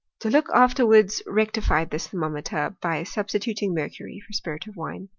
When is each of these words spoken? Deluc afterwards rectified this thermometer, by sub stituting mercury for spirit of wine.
Deluc 0.19 0.49
afterwards 0.51 1.21
rectified 1.27 1.91
this 1.91 2.07
thermometer, 2.07 2.75
by 2.81 3.03
sub 3.03 3.27
stituting 3.27 3.71
mercury 3.75 4.19
for 4.25 4.33
spirit 4.33 4.65
of 4.65 4.75
wine. 4.75 5.09